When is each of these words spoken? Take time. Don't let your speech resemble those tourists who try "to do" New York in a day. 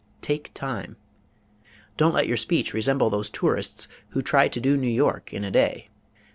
Take 0.23 0.49
time. 0.55 0.95
Don't 1.95 2.15
let 2.15 2.25
your 2.25 2.35
speech 2.35 2.73
resemble 2.73 3.11
those 3.11 3.29
tourists 3.29 3.87
who 4.13 4.23
try 4.23 4.47
"to 4.47 4.59
do" 4.59 4.75
New 4.75 4.89
York 4.89 5.31
in 5.31 5.43
a 5.43 5.51
day. 5.51 5.89